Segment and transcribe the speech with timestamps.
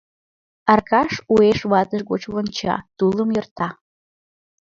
[0.71, 3.67] Аркаш уэш ватыж гоч вонча, тулым йӧрта.